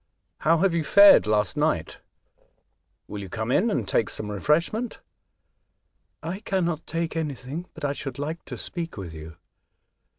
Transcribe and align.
''How 0.47 0.57
have 0.57 0.73
you 0.73 0.83
fared 0.83 1.27
last 1.27 1.55
night? 1.55 1.99
Will 3.05 3.21
you 3.21 3.29
come 3.29 3.51
in 3.51 3.69
and 3.69 3.87
take 3.87 4.09
some 4.09 4.31
refreshment?"" 4.31 4.99
I 6.33 6.39
cannot 6.39 6.87
take 6.87 7.15
anything; 7.15 7.67
but 7.75 7.85
I 7.85 7.93
should 7.93 8.17
like 8.17 8.43
to 8.45 8.57
speak 8.57 8.97
with 8.97 9.13
you." 9.13 9.35